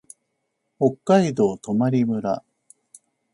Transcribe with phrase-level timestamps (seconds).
[0.79, 2.43] 北海道泊村